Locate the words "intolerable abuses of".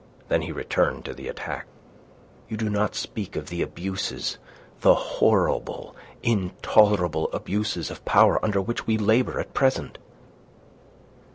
6.23-8.03